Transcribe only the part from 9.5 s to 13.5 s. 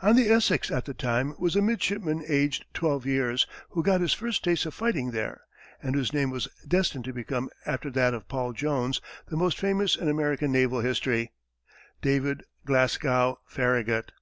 famous in American naval history David Glasgow